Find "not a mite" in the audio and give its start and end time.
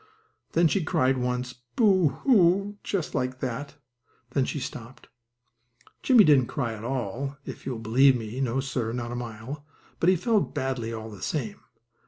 8.93-9.57